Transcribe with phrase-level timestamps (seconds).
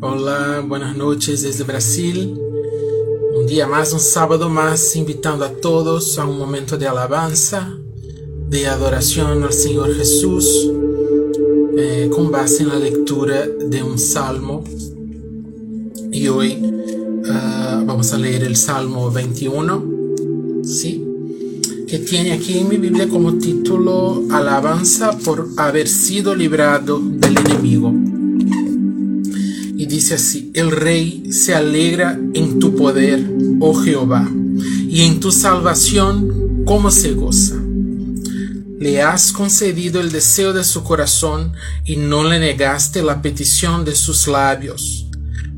[0.00, 2.38] Hola, buenas noches desde Brasil.
[3.34, 7.76] Un día más, un sábado más, invitando a todos a un momento de alabanza,
[8.48, 10.70] de adoración al Señor Jesús,
[11.76, 14.62] eh, con base en la lectura de un salmo.
[16.12, 21.04] Y hoy uh, vamos a leer el Salmo 21, ¿sí?
[21.88, 28.17] que tiene aquí en mi Biblia como título Alabanza por haber sido librado del enemigo.
[29.88, 33.24] Dice así, el rey se alegra en tu poder,
[33.60, 34.28] oh Jehová,
[34.88, 37.56] y en tu salvación, como se goza.
[38.78, 41.52] Le has concedido el deseo de su corazón
[41.84, 45.06] y no le negaste la petición de sus labios,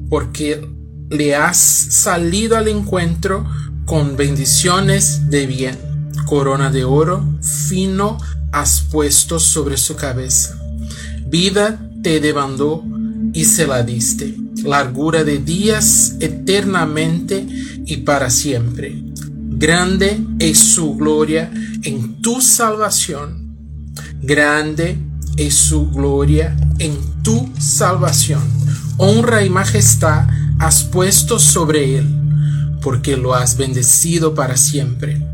[0.08, 0.66] porque
[1.10, 3.46] le has salido al encuentro
[3.84, 5.90] con bendiciones de bien
[6.30, 8.16] corona de oro fino
[8.52, 10.56] has puesto sobre su cabeza.
[11.26, 12.84] Vida te demandó
[13.32, 14.34] y se la diste,
[14.64, 17.46] largura de días eternamente
[17.86, 19.02] y para siempre.
[19.52, 21.50] Grande es su gloria
[21.82, 23.56] en tu salvación.
[24.22, 24.96] Grande
[25.36, 28.42] es su gloria en tu salvación.
[28.96, 30.28] Honra y majestad
[30.58, 32.06] has puesto sobre él,
[32.82, 35.30] porque lo has bendecido para siempre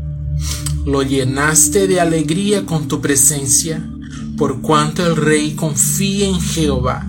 [0.87, 3.85] lo llenaste de alegría con tu presencia,
[4.37, 7.05] por cuanto el rey confía en Jehová,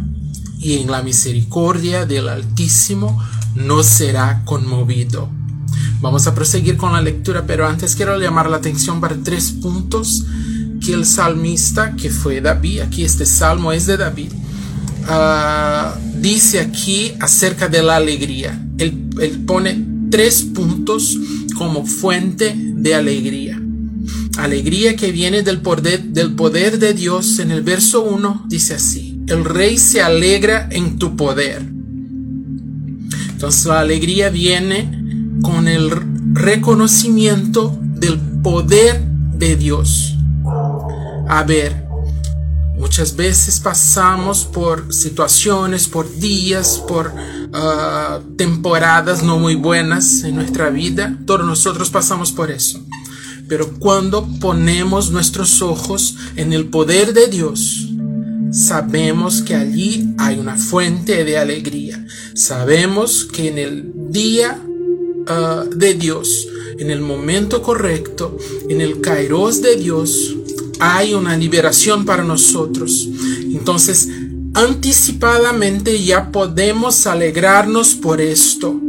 [0.59, 3.23] y en la misericordia del Altísimo
[3.55, 5.29] no será conmovido.
[6.01, 10.25] Vamos a proseguir con la lectura, pero antes quiero llamar la atención para tres puntos
[10.81, 14.33] que el salmista, que fue David, aquí este salmo es de David,
[15.09, 18.65] ah, dice aquí acerca de la alegría.
[18.79, 19.11] Él,
[19.47, 21.19] pone tres puntos
[21.57, 23.61] como fuente de alegría.
[24.39, 27.41] Alegría que viene del poder, del poder de Dios.
[27.41, 31.63] En el verso 1 dice así, el rey se alegra en tu poder.
[33.31, 34.91] Entonces la alegría viene
[35.43, 35.91] con el
[36.33, 39.01] reconocimiento del poder
[39.35, 40.17] de Dios.
[41.29, 41.87] A ver,
[42.79, 47.13] muchas veces pasamos por situaciones, por días, por
[47.53, 51.17] ah, temporadas no muy buenas en nuestra vida.
[51.27, 52.81] Todos nosotros pasamos por eso.
[53.47, 57.88] Pero cuando ponemos nuestros ojos en el poder de Dios,
[58.51, 62.05] sabemos que allí hay una fuente de alegría.
[62.35, 64.61] Sabemos que en el día
[65.27, 66.49] ah, de Dios,
[66.79, 68.37] en el momento correcto,
[68.69, 70.37] en el kairos de Dios,
[70.81, 73.09] hay una liberación para nosotros.
[73.43, 74.09] Entonces,
[74.55, 78.81] anticipadamente ya podemos alegrarnos por esto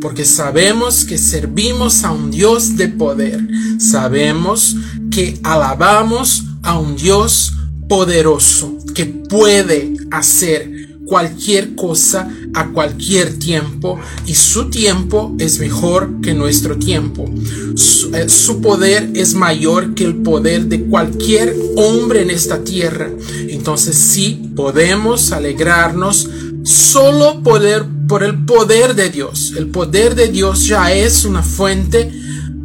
[0.00, 3.40] porque sabemos que servimos a un Dios de poder,
[3.78, 4.76] sabemos
[5.10, 7.52] que alabamos a un Dios
[7.88, 10.72] poderoso que puede hacer
[11.06, 17.32] cualquier cosa a cualquier tiempo y su tiempo es mejor que nuestro tiempo.
[17.76, 23.08] Su, eh, su, poder es mayor que el poder de cualquier hombre en esta tierra.
[23.48, 26.28] Entonces sí podemos alegrarnos
[26.64, 29.54] solo por el poder de Dios.
[29.56, 32.10] El poder de Dios ya es una fuente,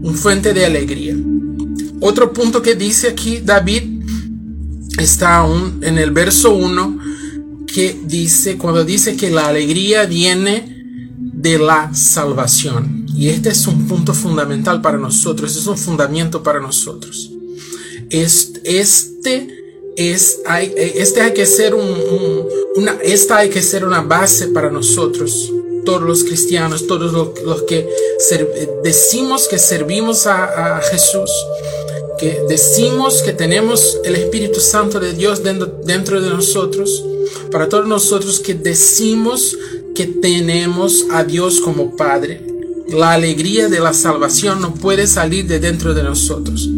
[0.01, 1.15] una fuente de alegría.
[1.99, 3.92] Otro punto que dice aquí David
[4.99, 6.99] está aún en el verso 1
[7.67, 10.73] que dice, cuando dice que la alegría viene
[11.17, 13.05] de la salvación.
[13.15, 17.31] Y este es un punto fundamental para nosotros, es un fundamento para nosotros.
[18.09, 19.47] Este,
[19.95, 24.71] es, hay, este hay que ser un, una, esta hay que ser una base para
[24.71, 25.51] nosotros,
[25.85, 27.87] todos los cristianos, todos los, que
[28.83, 31.29] decimos que servimos a, Jesús,
[32.47, 37.03] decimos que tenemos el Espíritu Santo de Dios dentro, dentro de nosotros,
[37.51, 39.57] para todos nosotros que decimos
[39.95, 42.45] que tenemos a Dios como Padre.
[42.89, 46.69] La alegría de la salvación no puede salir de dentro de nosotros.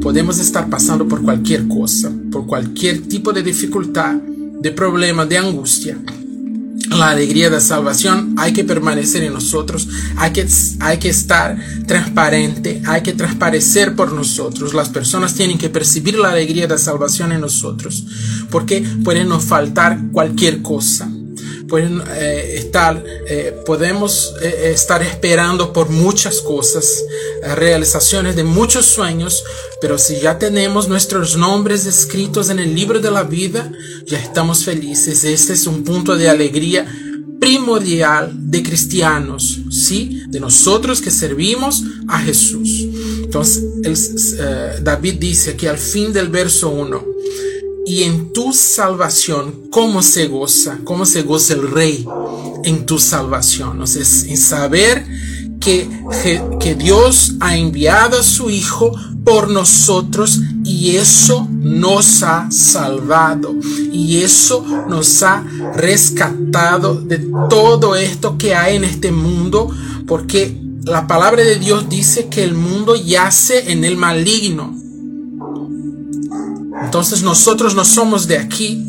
[0.00, 5.98] Podemos estar pasando por cualquier cosa, por cualquier tipo de dificultad, de problema, de angustia.
[6.96, 10.46] La alegría de salvación hay que permanecer en nosotros, hay que,
[10.80, 11.56] hay que estar
[11.86, 14.74] transparente, hay que transparecer por nosotros.
[14.74, 18.04] Las personas tienen que percibir la alegría de salvación en nosotros,
[18.50, 21.11] porque puede nos faltar cualquier cosa
[21.72, 27.02] pueden eh, estar, eh, podemos eh, estar esperando por muchas cosas,
[27.56, 29.42] realizaciones de muchos sueños,
[29.80, 33.72] pero si ya tenemos nuestros nombres escritos en el libro de la vida,
[34.04, 35.24] ya estamos felices.
[35.24, 36.84] Este es un punto de alegría
[37.40, 40.24] primordial de cristianos, ¿sí?
[40.28, 42.84] De nosotros que servimos a Jesús.
[43.24, 44.36] Entonces,
[44.82, 47.11] David dice aquí al fin del verso 1,
[47.86, 50.78] y en tu salvación, ¿cómo se goza?
[50.84, 52.06] ¿Cómo se goza el rey?
[52.64, 55.06] en tu salvación, es en saber
[55.60, 55.88] que,
[56.60, 58.92] que Dios ha enviado a su Hijo
[59.24, 63.54] por nosotros y eso nos ha salvado
[63.92, 65.44] y eso nos ha
[65.76, 67.18] rescatado de
[67.48, 69.70] todo esto que hay en este mundo
[70.06, 74.76] porque la palabra de Dios dice que el mundo yace en el maligno.
[76.82, 78.84] Entonces nosotros no somos de aquí,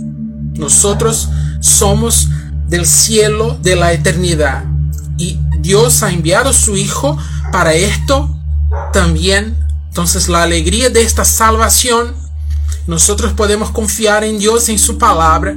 [0.56, 1.30] nosotros
[1.60, 2.28] somos
[2.68, 4.66] del cielo, de la eternidad.
[5.18, 7.18] Y Dios ha enviado su Hijo
[7.52, 8.36] para esto
[8.92, 9.64] también
[9.94, 12.16] entonces la alegría de esta salvación,
[12.88, 15.56] nosotros podemos confiar en Dios, en su palabra,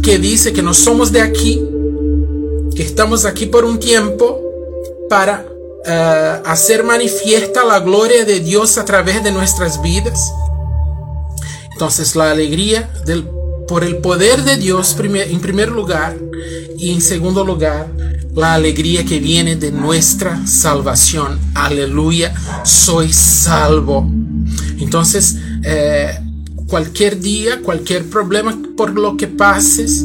[0.00, 1.60] que dice que no somos de aquí,
[2.76, 4.40] que estamos aquí por un tiempo
[5.10, 10.30] para uh, hacer manifiesta la gloria de Dios a través de nuestras vidas.
[11.78, 12.90] Entonces la alegría
[13.68, 16.18] por el poder de Dios en primer lugar
[16.76, 17.88] y en segundo lugar
[18.34, 21.38] la alegría que viene de nuestra salvación.
[21.54, 22.34] Aleluya,
[22.64, 24.10] soy salvo.
[24.80, 26.18] Entonces, eh,
[26.66, 30.04] cualquier día, cualquier problema por lo que pases,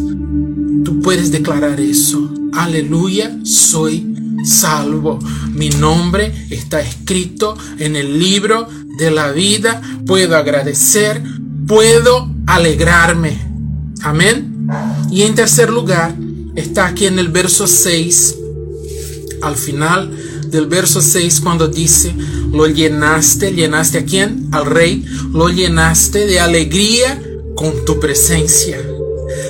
[0.85, 2.31] tú puedes declarar eso.
[2.53, 4.13] Aleluya, soy
[4.45, 5.17] salvo.
[5.55, 8.67] Mi nombre está escrito en el libro
[8.99, 9.81] de la vida.
[10.05, 11.23] Puedo agradecer,
[11.67, 13.39] puedo alegrarme.
[14.01, 14.67] Amén.
[15.11, 16.13] Y en tercer lugar,
[16.55, 18.35] está aquí en el verso 6,
[19.41, 20.11] al final
[20.47, 22.13] del verso 6, cuando dice,
[22.51, 24.49] lo llenaste, llenaste a quién?
[24.51, 27.21] Al rey, lo llenaste de alegría
[27.55, 28.77] con tu presencia.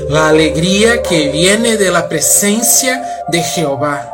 [0.10, 4.10] La alegría que viene de la presencia de Jehová.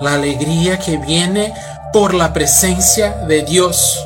[0.00, 1.52] La alegría que viene
[1.92, 3.98] por la presencia de Dios.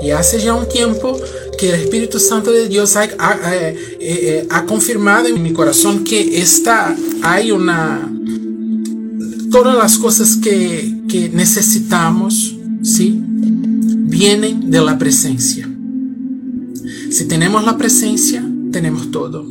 [0.00, 1.18] Y hace ya un tiempo
[1.58, 6.40] que el Espíritu Santo de Dios ha, eh, eh, ha, confirmado en mi corazón que
[6.40, 8.08] está, hay una,
[9.50, 13.20] todas las cosas que, que necesitamos, ¿sí?
[13.20, 15.68] Vienen de la presencia.
[17.10, 19.44] Si tenemos la presencia, tenemos todo.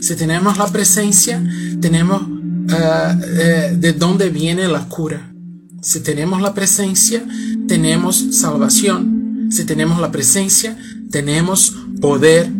[0.00, 1.42] Si tenemos la presencia,
[1.80, 2.22] tenemos
[2.66, 5.34] de dónde viene la cura.
[5.82, 7.22] Si tenemos la presencia,
[7.68, 9.13] tenemos salvación.
[9.50, 10.76] Si tenemos la presencia,
[11.10, 12.50] tenemos poder.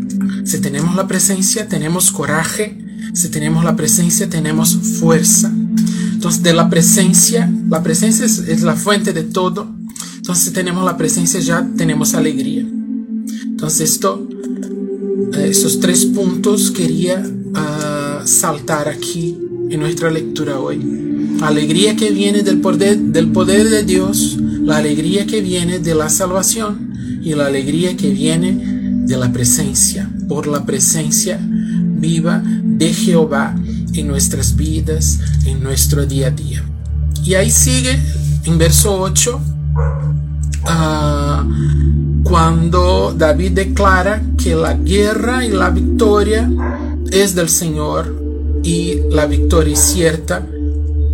[0.45, 2.79] Si tenemos la presencia, tenemos coraje.
[3.13, 5.53] Si tenemos la presencia, tenemos fuerza.
[6.13, 9.69] Entonces, de la presencia, la presencia es, la fuente de todo.
[10.17, 12.67] Entonces, si tenemos la presencia, ya tenemos alegría.
[13.45, 14.27] Entonces, esto,
[15.35, 17.23] eh, esos tres puntos quería
[17.55, 19.39] ah, saltar aquí
[19.71, 20.81] en nuestra lectura hoy.
[21.43, 26.09] Alegría que viene del poder, del poder de Dios, la alegría que viene de la
[26.09, 33.55] salvación y la alegría que viene de la presencia, por la presencia viva de Jehová
[33.93, 36.65] en nuestras vidas, en nuestro día a día.
[37.23, 37.99] Y ahí sigue
[38.45, 39.41] en verso 8,
[40.65, 41.47] ah,
[42.23, 46.51] cuando David declara que la guerra y la victoria
[47.11, 48.15] es del Señor
[48.63, 50.47] y la victoria es cierta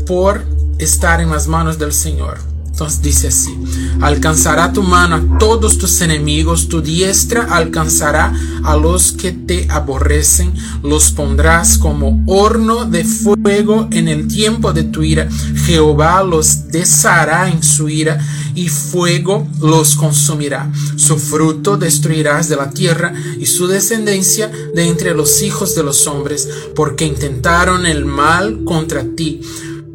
[0.06, 0.44] por
[0.78, 2.49] estar en las manos del Señor.
[2.80, 3.54] Entonces dice así,
[4.00, 8.32] alcanzará tu mano a todos tus enemigos, tu diestra alcanzará
[8.64, 14.84] a los que te aborrecen, los pondrás como horno de fuego en el tiempo de
[14.84, 15.28] tu ira.
[15.66, 18.18] Jehová los deshará en su ira
[18.54, 20.72] y fuego los consumirá.
[20.96, 26.06] Su fruto destruirás de la tierra y su descendencia de entre los hijos de los
[26.06, 29.42] hombres, porque intentaron el mal contra ti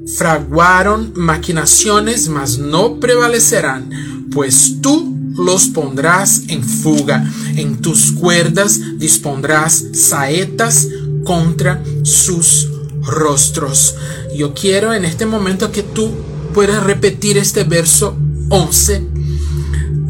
[0.05, 9.85] fraguaron maquinaciones, mas no prevalecerán, pues tú los pondrás en fuga, en tus cuerdas dispondrás
[9.93, 10.87] saetas
[11.25, 12.69] contra sus
[13.01, 13.95] rostros.
[14.35, 16.11] Yo quiero en este momento que tú
[16.53, 18.15] puedas repetir este verso
[18.49, 19.07] 11,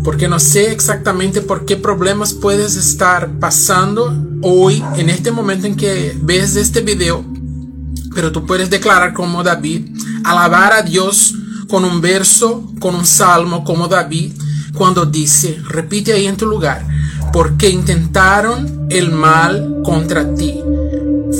[0.03, 5.75] porque no sé exactamente por qué problemas puedes estar pasando hoy, en este momento en
[5.75, 7.34] que ves este video
[8.15, 9.89] pero tú puedes declarar como David,
[10.23, 11.35] alabar a Dios
[11.67, 14.31] con un verso, con un salmo como David,
[14.73, 16.87] cuando dice, repite ahí en tu lugar,
[17.31, 20.59] porque intentaron el mal contra ti,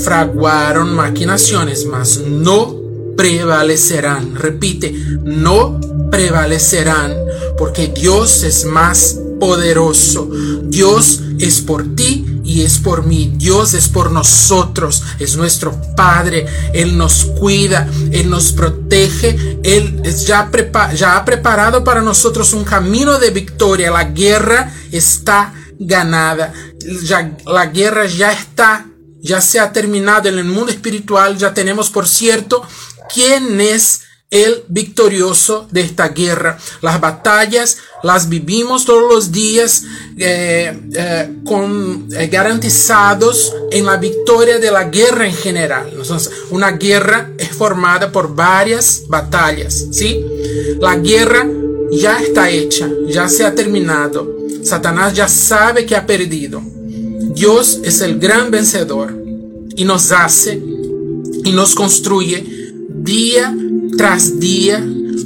[0.04, 4.36] fraguaron maquinaciones, mas no prevalecerán.
[4.36, 5.80] Repite, no
[6.12, 7.14] prevalecerán,
[7.58, 10.30] porque Dios es más poderoso.
[10.64, 13.34] Dios es por ti y es por mí.
[13.36, 16.46] Dios es por nosotros, es nuestro Padre.
[16.74, 20.50] Él nos cuida, Él nos protege, Él ya,
[20.96, 23.92] ya ha preparado para nosotros un camino de victoria.
[23.92, 26.54] La guerra está ganada,
[27.04, 28.86] ya, la guerra ya está
[29.22, 32.62] ya se ha terminado en el mundo espiritual, ya tenemos por cierto
[33.12, 36.58] quién es el victorioso de esta guerra.
[36.82, 39.84] Las batallas las vivimos todos los días
[40.18, 45.92] eh, eh, con, eh, garantizados en la victoria de la guerra en general.
[46.50, 50.26] Una guerra es formada por varias batallas, ¿sí?
[50.80, 51.48] La guerra
[51.92, 54.36] ya está hecha, ya se ha terminado.
[54.64, 56.62] Satanás ya sabe que ha perdido.
[57.36, 59.16] Dios es el gran vencedor
[59.76, 60.62] y nos hace
[61.44, 63.56] y nos construye día
[63.98, 64.86] tras día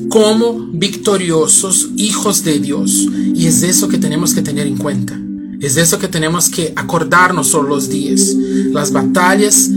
[0.10, 3.08] como victoriosos hijos de Dios.
[3.36, 5.20] Y es eso que tenemos que tener en cuenta.
[5.62, 8.34] Es eso que tenemos que acordarnos todos los días.
[8.72, 9.70] Las batallas,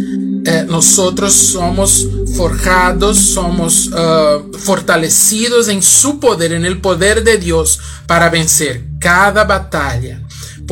[0.45, 7.79] eh, nosotros somos forjados, somos uh, fortalecidos en su poder, en el poder de Dios
[8.07, 10.23] para vencer cada batalla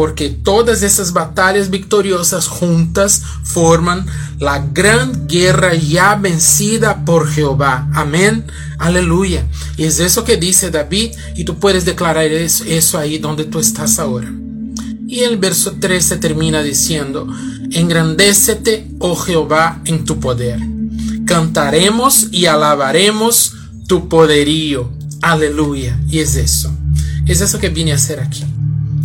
[0.00, 4.06] porque todas esas batallas victoriosas juntas forman
[4.38, 7.86] la gran guerra ya vencida por Jehová.
[7.92, 8.46] Amén.
[8.78, 9.46] Aleluya.
[9.76, 13.58] Y es eso que dice David y tú puedes declarar eso, eso ahí donde tú
[13.58, 14.32] estás ahora.
[15.06, 17.28] Y el verso 13 termina diciendo,
[17.70, 20.60] engrandécete, oh Jehová, en tu poder.
[21.26, 23.52] Cantaremos y alabaremos
[23.86, 24.90] tu poderío.
[25.20, 26.00] Aleluya.
[26.08, 26.74] Y es eso.
[27.26, 28.46] Es eso que vine a hacer aquí.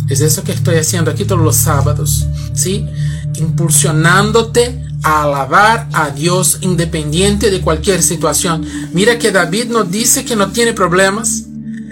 [0.08, 2.86] Es eso que estoy haciendo aquí todos los sábados, ¿sí?
[3.34, 8.66] Impulsionándote a alabar a Dios independiente de cualquier situación.
[8.92, 11.44] Mira que David nos dice que no tiene problemas.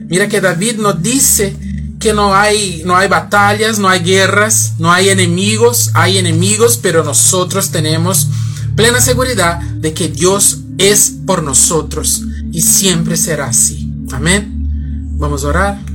[0.09, 1.56] Mira que David nos dice
[1.99, 7.02] que no hay, no hay batallas, no hay guerras, no hay enemigos, hay enemigos, pero
[7.02, 8.28] nosotros tenemos
[8.76, 13.90] plena seguridad de que Dios es por nosotros y siempre será así.
[14.12, 15.16] Amén.
[15.18, 15.93] Vamos a orar.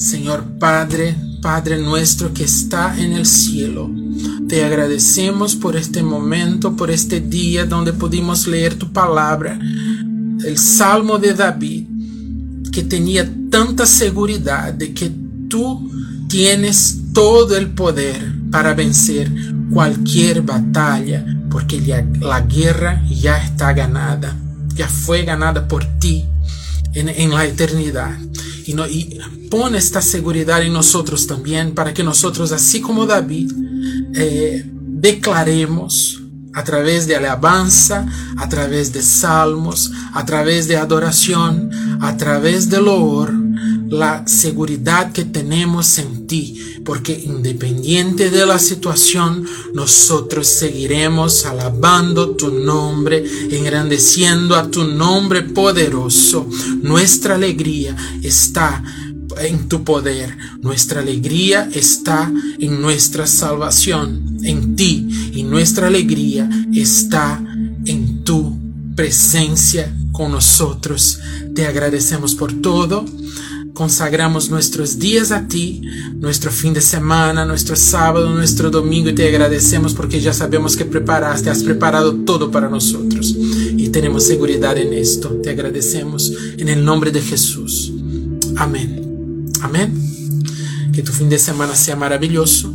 [0.00, 3.90] Señor Padre, Padre nuestro que está en el cielo,
[4.48, 9.58] te agradecemos por este momento, por este día donde pudimos leer tu palabra,
[10.42, 11.84] el Salmo de David,
[12.72, 15.12] que tenía tanta seguridad de que
[15.50, 15.90] tú
[16.30, 19.30] tienes todo el poder para vencer
[19.70, 21.78] cualquier batalla, porque
[22.20, 24.34] la guerra ya está ganada,
[24.74, 26.24] ya fue ganada por ti
[26.94, 28.16] en, en la eternidad.
[28.66, 29.18] Y, no, y
[29.50, 33.52] pone esta seguridad en nosotros también para que nosotros, así como David,
[34.14, 36.22] eh, declaremos
[36.54, 38.06] a través de alabanza,
[38.36, 41.70] a través de salmos, a través de adoración,
[42.00, 43.32] a través del loor,
[43.90, 49.44] la seguridad que tenemos en ti, porque independiente de la situación,
[49.74, 56.48] nosotros seguiremos alabando tu nombre, engrandeciendo a tu nombre poderoso.
[56.82, 58.82] Nuestra alegría está
[59.40, 60.36] en tu poder.
[60.62, 65.32] Nuestra alegría está en nuestra salvación, en ti.
[65.34, 67.42] Y nuestra alegría está
[67.84, 68.56] en tu
[68.94, 71.18] presencia con nosotros.
[71.54, 73.04] Te agradecemos por todo
[73.74, 75.82] consagramos nuestros días a ti,
[76.16, 80.84] nuestro fin de semana, nuestro sábado, nuestro domingo y te agradecemos porque ya sabemos que
[80.84, 85.28] preparaste, has preparado todo para nosotros y tenemos seguridad en esto.
[85.42, 87.92] Te agradecemos en el nombre de Jesús.
[88.56, 89.50] Amén.
[89.62, 89.94] Amén.
[90.92, 92.74] Que tu fin de semana sea maravilloso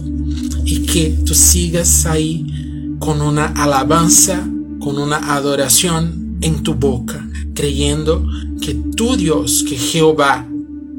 [0.66, 4.48] y que tú sigas ahí con una alabanza,
[4.80, 8.28] con una adoración en tu boca, creyendo
[8.62, 10.48] que tu Dios, que Jehová,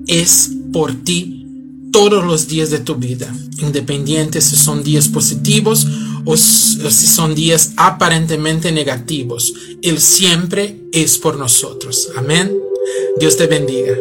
[0.06, 1.46] es por ti
[1.92, 5.86] todos los días de tu vida, independiente si son días positivos
[6.24, 9.54] o si son días aparentemente negativos.
[9.82, 12.08] Él siempre es por nosotros.
[12.16, 12.52] Amén.
[13.18, 13.96] Dios te bendiga.